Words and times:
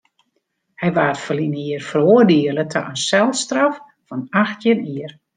Hy 0.81 0.87
waard 0.95 1.19
ferline 1.23 1.59
jier 1.65 1.83
feroardiele 1.89 2.65
ta 2.73 2.81
in 2.91 2.97
selstraf 3.09 3.75
fan 4.07 4.21
achttjin 4.41 4.81
jier. 4.89 5.11